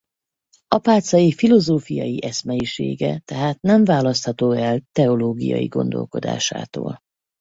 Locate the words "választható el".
3.83-4.81